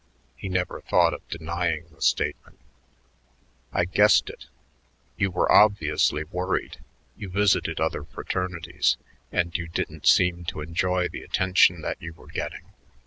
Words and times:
He 0.35 0.49
never 0.49 0.81
thought 0.81 1.13
of 1.13 1.27
denying 1.29 1.89
the 1.91 2.01
statement. 2.01 2.57
"I 3.71 3.85
guessed 3.85 4.31
it. 4.31 4.47
You 5.15 5.29
were 5.29 5.51
obviously 5.51 6.23
worried; 6.23 6.79
you 7.15 7.29
visited 7.29 7.79
other 7.79 8.03
fraternities; 8.05 8.97
and 9.31 9.55
you 9.55 9.67
didn't 9.67 10.07
seem 10.07 10.43
to 10.45 10.61
enjoy 10.61 11.07
the 11.07 11.21
attention 11.21 11.81
that 11.81 12.01
you 12.01 12.13
were 12.13 12.25
getting. 12.29 12.65